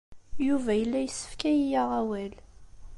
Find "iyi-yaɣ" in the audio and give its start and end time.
1.55-1.89